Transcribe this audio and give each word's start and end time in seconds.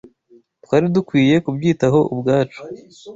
Twari 0.63 0.85
dukwiye 0.95 1.35
kubyitaho 1.45 1.99
ubwacu. 2.13 2.59